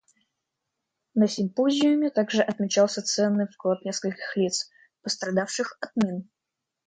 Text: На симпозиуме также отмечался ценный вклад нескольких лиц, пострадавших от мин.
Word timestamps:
На 1.13 1.27
симпозиуме 1.27 2.09
также 2.09 2.41
отмечался 2.41 3.03
ценный 3.03 3.47
вклад 3.47 3.85
нескольких 3.85 4.35
лиц, 4.35 4.67
пострадавших 5.03 5.77
от 5.79 5.95
мин. 5.95 6.27